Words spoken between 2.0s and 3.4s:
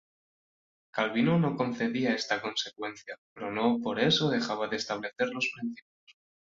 esta consecuencia,